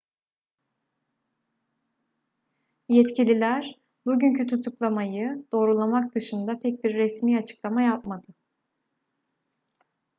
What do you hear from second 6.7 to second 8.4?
bir resmi açıklama yapmadı